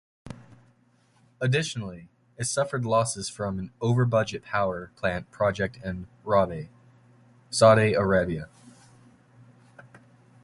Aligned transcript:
Additionally, 1.39 2.09
it 2.35 2.45
suffered 2.45 2.85
losses 2.85 3.29
from 3.29 3.59
an 3.59 3.71
over-budget 3.81 4.41
power 4.43 4.91
plant 4.95 5.29
project 5.29 5.77
in 5.85 6.07
Rabigh, 6.25 6.69
Saudi 7.51 7.93
Arabia. 7.93 8.49